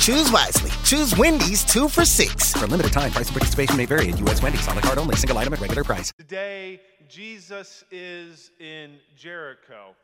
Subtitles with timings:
[0.00, 0.70] Choose wisely.
[0.82, 2.54] Choose Wendy's two for six.
[2.54, 4.42] For a limited time, price and participation may vary at U.S.
[4.42, 4.66] Wendy's.
[4.66, 6.10] On the card only, single item at regular price.
[6.16, 9.94] Today, Jesus is in Jericho.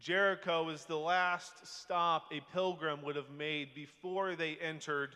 [0.00, 5.10] Jericho is the last stop a pilgrim would have made before they entered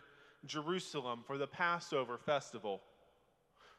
[0.45, 2.83] Jerusalem for the Passover festival.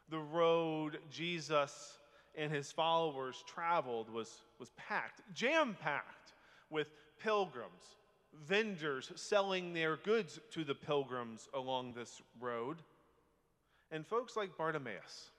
[0.09, 1.99] The road Jesus
[2.35, 6.33] and his followers traveled was, was packed, jam packed
[6.71, 6.87] with
[7.21, 7.98] pilgrims
[8.33, 12.77] vendors selling their goods to the pilgrims along this road,
[13.91, 15.31] and folks like Bartimaeus.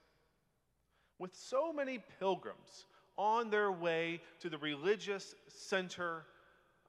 [1.18, 6.24] With so many pilgrims on their way to the religious center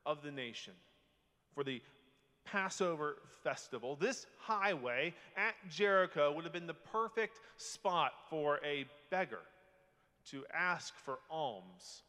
[0.06, 0.74] of the nation
[1.54, 1.82] for the
[2.46, 9.42] Passover festival, this highway at Jericho would have been the perfect spot for a beggar
[10.30, 12.04] to ask for alms.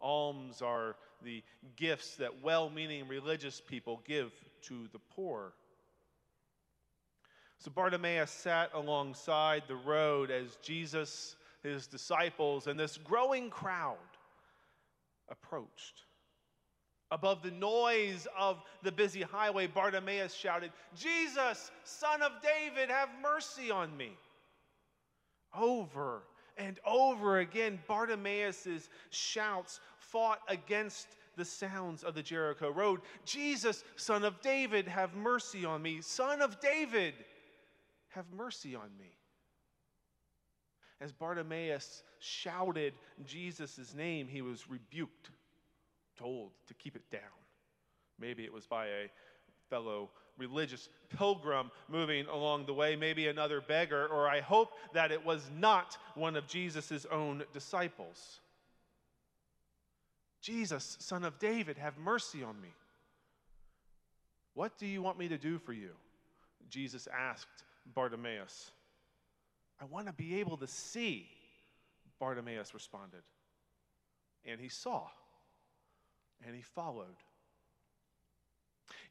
[0.00, 1.42] Alms are the
[1.76, 5.54] gifts that well meaning religious people give to the poor.
[7.58, 13.96] So Bartimaeus sat alongside the road as Jesus, his disciples, and this growing crowd
[15.30, 16.02] approached.
[17.10, 23.70] Above the noise of the busy highway, Bartimaeus shouted, Jesus, son of David, have mercy
[23.70, 24.12] on me.
[25.56, 26.22] Over
[26.56, 33.00] and over again, Bartimaeus' shouts fought against the sounds of the Jericho road.
[33.24, 36.00] Jesus, son of David, have mercy on me.
[36.00, 37.14] Son of David,
[38.08, 39.12] have mercy on me.
[41.00, 45.30] As Bartimaeus shouted Jesus' name, he was rebuked,
[46.18, 47.20] told to keep it down.
[48.18, 49.10] Maybe it was by a
[49.68, 50.08] fellow
[50.38, 55.50] religious pilgrim moving along the way, maybe another beggar, or I hope that it was
[55.58, 58.40] not one of Jesus' own disciples.
[60.40, 62.68] Jesus, son of David, have mercy on me.
[64.54, 65.90] What do you want me to do for you?
[66.70, 67.64] Jesus asked
[67.94, 68.70] Bartimaeus.
[69.80, 71.28] I want to be able to see,
[72.18, 73.22] Bartimaeus responded.
[74.44, 75.08] And he saw,
[76.46, 77.16] and he followed.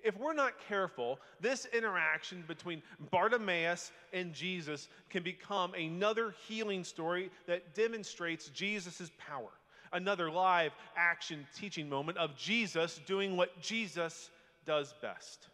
[0.04, 7.32] If we're not careful, this interaction between Bartimaeus and Jesus can become another healing story
[7.48, 9.50] that demonstrates Jesus' power
[9.96, 14.30] another live action teaching moment of Jesus doing what Jesus
[14.66, 15.48] does best.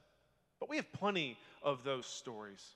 [0.59, 2.75] But we have plenty of those stories.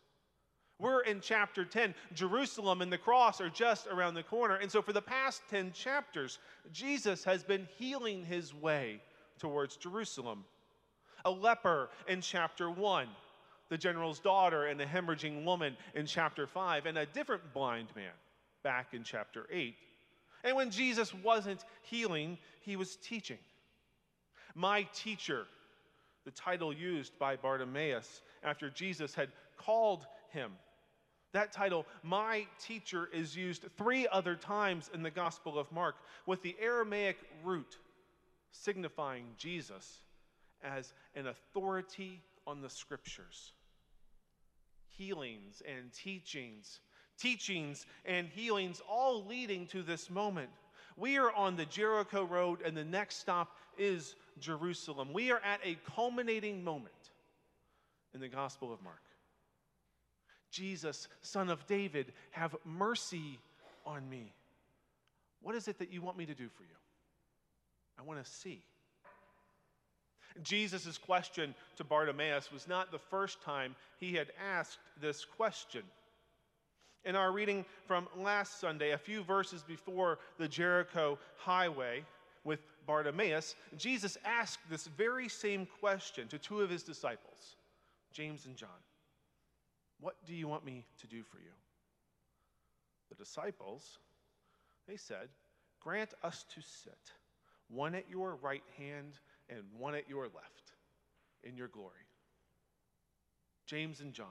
[0.77, 1.95] We're in chapter 10.
[2.13, 4.55] Jerusalem and the cross are just around the corner.
[4.55, 6.39] And so, for the past 10 chapters,
[6.73, 9.01] Jesus has been healing his way
[9.39, 10.43] towards Jerusalem.
[11.25, 13.07] A leper in chapter 1,
[13.69, 18.13] the general's daughter and a hemorrhaging woman in chapter 5, and a different blind man
[18.63, 19.75] back in chapter 8.
[20.43, 23.39] And when Jesus wasn't healing, he was teaching.
[24.53, 25.47] My teacher,
[26.23, 30.51] the title used by Bartimaeus after Jesus had called him.
[31.33, 36.41] That title, my teacher, is used three other times in the Gospel of Mark with
[36.43, 37.77] the Aramaic root
[38.51, 40.01] signifying Jesus
[40.77, 43.53] as an authority on the scriptures.
[44.87, 46.79] Healings and teachings
[47.17, 50.49] teachings and healings, all leading to this moment.
[50.97, 55.11] We are on the Jericho Road, and the next stop is Jerusalem.
[55.13, 56.93] We are at a culminating moment
[58.13, 59.01] in the Gospel of Mark.
[60.51, 63.39] Jesus, son of David, have mercy
[63.85, 64.33] on me.
[65.41, 66.69] What is it that you want me to do for you?
[67.99, 68.63] I want to see.
[70.43, 75.83] Jesus' question to Bartimaeus was not the first time he had asked this question
[77.05, 82.03] in our reading from last Sunday, a few verses before the Jericho highway
[82.43, 87.55] with Bartimaeus, Jesus asked this very same question to two of his disciples,
[88.11, 88.69] James and John
[89.99, 91.51] What do you want me to do for you?
[93.09, 93.99] The disciples,
[94.87, 95.29] they said,
[95.79, 96.97] Grant us to sit,
[97.69, 100.73] one at your right hand and one at your left,
[101.43, 101.93] in your glory.
[103.65, 104.27] James and John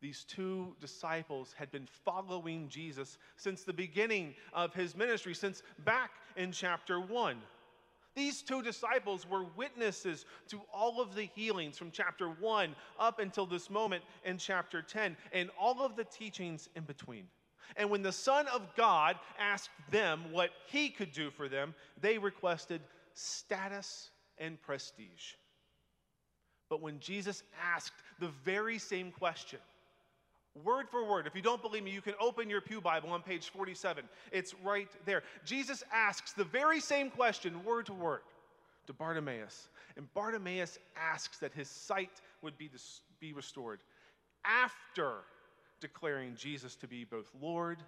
[0.00, 6.12] these two disciples had been following Jesus since the beginning of his ministry, since back
[6.36, 7.36] in chapter 1.
[8.14, 13.46] These two disciples were witnesses to all of the healings from chapter 1 up until
[13.46, 17.28] this moment in chapter 10 and all of the teachings in between.
[17.76, 22.18] And when the Son of God asked them what he could do for them, they
[22.18, 22.80] requested
[23.20, 25.34] status and prestige.
[26.68, 29.58] But when Jesus asked the very same question,
[30.64, 33.22] word for word, if you don't believe me, you can open your Pew Bible on
[33.22, 34.04] page 47.
[34.32, 35.22] It's right there.
[35.44, 38.20] Jesus asks the very same question, word to word,
[38.86, 39.68] to Bartimaeus.
[39.96, 42.70] And Bartimaeus asks that his sight would be,
[43.18, 43.80] be restored
[44.44, 45.14] after
[45.80, 47.78] declaring Jesus to be both Lord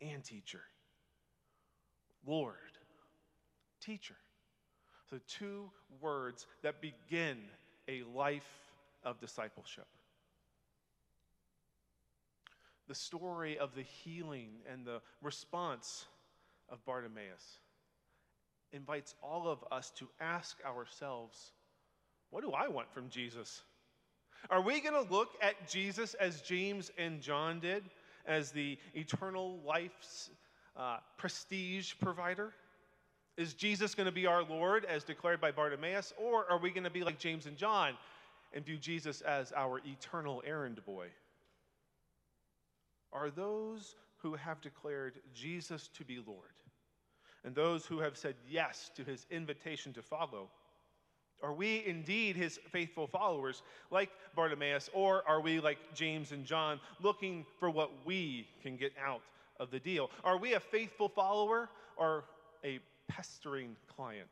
[0.00, 0.62] and teacher.
[2.26, 2.54] Lord,
[3.80, 4.16] teacher.
[5.10, 5.70] So, two
[6.00, 7.38] words that begin
[7.88, 8.48] a life
[9.02, 9.86] of discipleship.
[12.88, 16.06] The story of the healing and the response
[16.68, 17.60] of Bartimaeus
[18.72, 21.52] invites all of us to ask ourselves
[22.30, 23.62] what do I want from Jesus?
[24.50, 27.84] Are we going to look at Jesus as James and John did,
[28.26, 30.30] as the eternal life's
[30.76, 32.52] uh, prestige provider?
[33.38, 36.12] Is Jesus going to be our Lord as declared by Bartimaeus?
[36.18, 37.92] Or are we going to be like James and John
[38.52, 41.06] and view Jesus as our eternal errand boy?
[43.12, 46.50] Are those who have declared Jesus to be Lord
[47.44, 50.50] and those who have said yes to his invitation to follow?
[51.40, 53.62] Are we indeed his faithful followers
[53.92, 58.90] like Bartimaeus, or are we like James and John looking for what we can get
[59.00, 59.22] out
[59.60, 60.10] of the deal?
[60.24, 62.24] Are we a faithful follower or
[62.64, 64.30] a pestering client?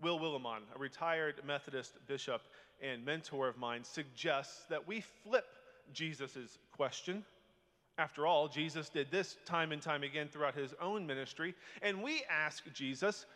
[0.00, 2.42] Will Willimon, a retired Methodist bishop
[2.82, 5.46] and mentor of mine, suggests that we flip
[5.92, 7.24] Jesus' question.
[7.98, 12.24] After all, Jesus did this time and time again throughout his own ministry, and we
[12.28, 13.26] ask Jesus,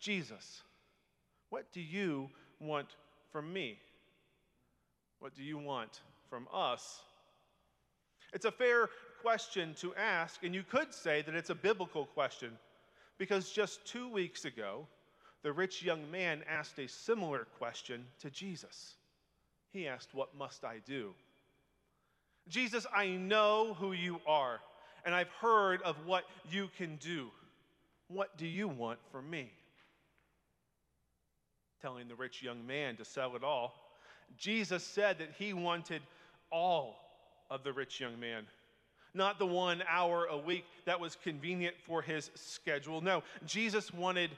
[0.00, 0.62] Jesus,
[1.50, 2.96] what do you want
[3.30, 3.78] from me?
[5.20, 7.02] What do you want from us?
[8.32, 8.88] It's a fair
[9.26, 12.52] question to ask, and you could say that it's a biblical question
[13.18, 14.86] because just two weeks ago,
[15.42, 18.94] the rich young man asked a similar question to Jesus.
[19.72, 21.12] He asked, What must I do?
[22.46, 24.60] Jesus, I know who you are,
[25.04, 27.26] and I've heard of what you can do.
[28.06, 29.50] What do you want from me?
[31.82, 33.74] telling the rich young man to sell it all.
[34.38, 36.02] Jesus said that he wanted
[36.52, 36.96] all
[37.50, 38.44] of the rich young man,
[39.16, 43.00] not the one hour a week that was convenient for his schedule.
[43.00, 44.30] No, Jesus wanted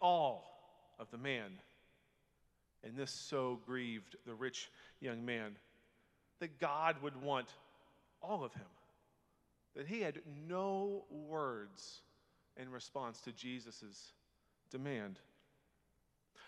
[0.00, 0.44] all
[0.98, 1.50] of the man.
[2.84, 4.70] And this so grieved the rich
[5.00, 5.56] young man
[6.40, 7.48] that God would want
[8.20, 8.66] all of him,
[9.76, 12.02] that he had no words
[12.56, 14.12] in response to Jesus'
[14.70, 15.18] demand.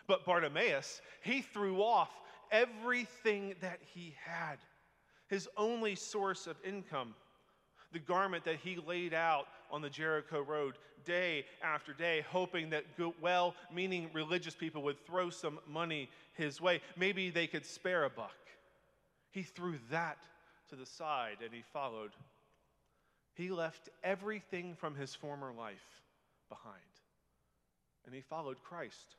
[0.07, 2.11] But Bartimaeus, he threw off
[2.51, 4.57] everything that he had,
[5.29, 7.15] his only source of income,
[7.95, 10.75] the garment that he laid out on the Jericho road
[11.07, 12.85] day after day, hoping that
[13.23, 16.81] well meaning religious people would throw some money his way.
[16.97, 18.35] Maybe they could spare a buck.
[19.31, 20.19] He threw that
[20.71, 22.11] to the side and he followed.
[23.35, 26.03] He left everything from his former life
[26.49, 26.75] behind
[28.07, 29.17] and he followed Christ.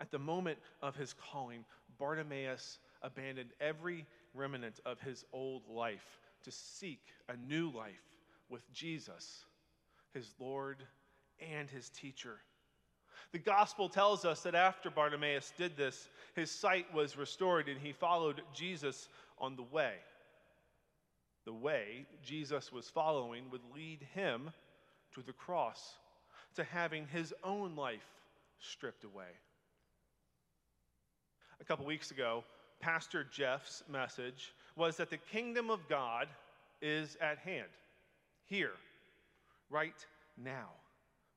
[0.00, 1.64] At the moment of his calling,
[1.98, 8.02] Bartimaeus abandoned every remnant of his old life to seek a new life
[8.48, 9.44] with Jesus,
[10.12, 10.82] his Lord
[11.40, 12.38] and his teacher.
[13.32, 17.92] The gospel tells us that after Bartimaeus did this, his sight was restored and he
[17.92, 19.08] followed Jesus
[19.38, 19.94] on the way.
[21.44, 24.50] The way Jesus was following would lead him
[25.14, 25.96] to the cross,
[26.54, 28.06] to having his own life
[28.58, 29.28] stripped away
[31.62, 32.42] a couple weeks ago,
[32.82, 36.26] Pastor Jeff's message was that the kingdom of God
[36.82, 37.68] is at hand,
[38.44, 38.72] here,
[39.70, 40.04] right
[40.36, 40.68] now.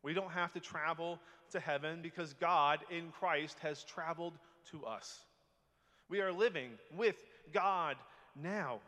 [0.04, 1.20] We don't have to travel
[1.52, 4.34] to heaven because God in Christ has traveled
[4.72, 5.20] to us.
[6.10, 7.24] We are living with
[7.54, 7.96] God
[8.36, 8.80] now,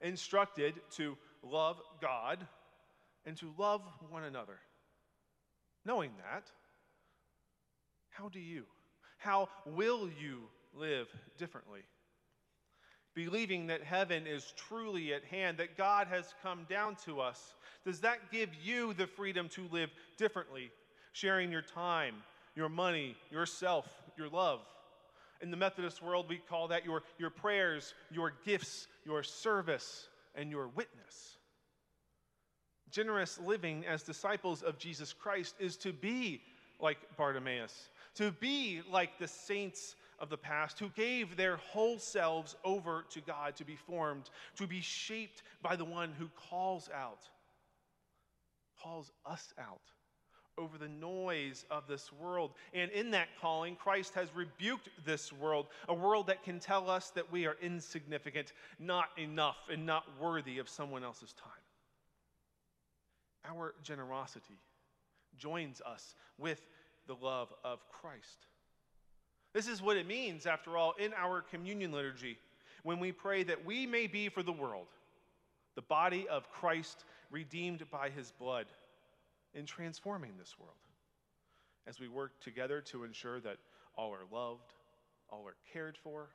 [0.00, 2.46] instructed to love God
[3.26, 4.58] and to love one another.
[5.84, 6.44] Knowing that,
[8.10, 8.64] how do you?
[9.18, 10.44] How will you
[10.76, 11.80] live differently.
[13.14, 17.54] Believing that heaven is truly at hand, that God has come down to us,
[17.84, 20.70] does that give you the freedom to live differently,
[21.12, 22.14] sharing your time,
[22.56, 24.60] your money, yourself, your love?
[25.40, 30.50] In the Methodist world, we call that your, your prayers, your gifts, your service, and
[30.50, 31.36] your witness.
[32.90, 36.40] Generous living as disciples of Jesus Christ is to be
[36.80, 42.56] like Bartimaeus, to be like the saints of the past who gave their whole selves
[42.64, 47.28] over to God to be formed, to be shaped by the one who calls out,
[48.80, 49.80] calls us out
[50.56, 52.52] over the noise of this world.
[52.72, 57.10] And in that calling, Christ has rebuked this world, a world that can tell us
[57.10, 61.50] that we are insignificant, not enough, and not worthy of someone else's time.
[63.46, 64.60] Our generosity
[65.36, 66.64] joins us with
[67.06, 68.46] the love of Christ.
[69.54, 72.36] This is what it means, after all, in our communion liturgy
[72.82, 74.88] when we pray that we may be for the world
[75.74, 78.66] the body of Christ redeemed by his blood
[79.54, 80.76] in transforming this world
[81.86, 83.58] as we work together to ensure that
[83.96, 84.72] all are loved,
[85.30, 86.28] all are cared for,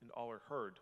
[0.00, 0.78] and all are heard.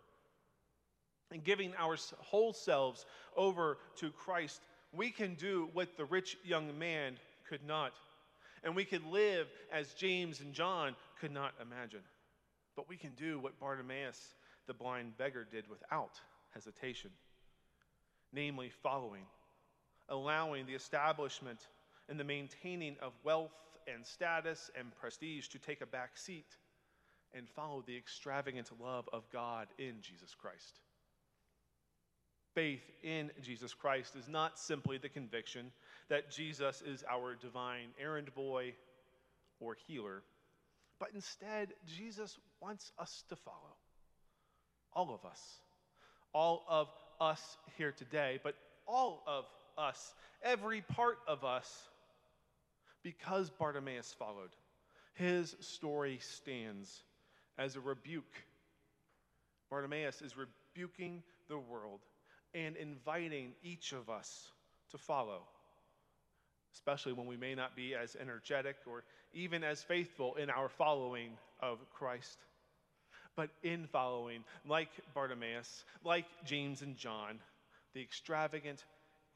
[1.33, 4.63] And giving our whole selves over to Christ,
[4.93, 7.17] we can do what the rich young man
[7.49, 7.93] could not.
[8.63, 12.03] And we can live as James and John could not imagine.
[12.77, 14.35] But we can do what Bartimaeus,
[14.67, 16.21] the blind beggar, did without
[16.53, 17.11] hesitation
[18.33, 19.25] namely, following
[20.09, 21.69] allowing the establishment
[22.09, 23.53] and the maintaining of wealth
[23.87, 26.57] and status and prestige to take a back seat
[27.33, 30.81] and follow the extravagant love of God in Jesus Christ.
[32.55, 35.71] Faith in Jesus Christ is not simply the conviction
[36.11, 38.75] that Jesus is our divine errand boy
[39.59, 40.23] or healer,
[40.99, 43.77] but instead, Jesus wants us to follow.
[44.93, 45.41] All of us.
[46.35, 46.89] All of
[47.21, 48.55] us here today, but
[48.87, 49.47] all of
[49.79, 51.89] us, every part of us,
[53.03, 54.51] because Bartimaeus followed.
[55.15, 57.03] His story stands
[57.59, 58.45] as a rebuke.
[59.71, 62.01] Bartimaeus is rebuking the world
[62.55, 64.51] and inviting each of us
[64.91, 65.43] to follow,
[66.75, 71.31] especially when we may not be as energetic or even as faithful in our following
[71.61, 72.39] of Christ.
[73.37, 77.39] But in following, like Bartimaeus, like James and John,
[77.95, 78.85] the extravagant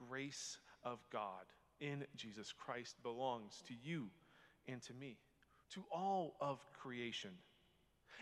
[0.09, 1.45] grace of God
[1.81, 4.09] in Jesus Christ belongs to you
[4.69, 5.17] and to me,
[5.75, 7.31] to all of creation.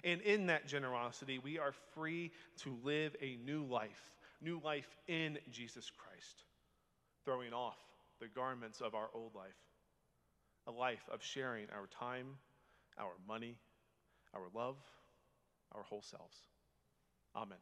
[0.04, 5.38] And in that generosity, we are free to live a new life, new life in
[5.50, 6.44] Jesus Christ,
[7.24, 7.78] throwing off
[8.22, 9.58] the garments of our old life,
[10.68, 12.38] a life of sharing our time,
[12.96, 13.58] our money,
[14.32, 14.76] our love,
[15.72, 16.38] our whole selves.
[17.34, 17.58] Amen.